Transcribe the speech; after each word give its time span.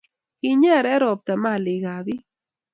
kinyere 0.41 0.93
ropta 1.01 1.33
malikabbik 1.43 2.21